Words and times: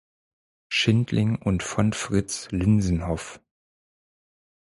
Schindling 0.67 1.35
und 1.35 1.61
von 1.61 1.93
Fritz 1.93 2.49
Linsenhoff. 2.49 3.39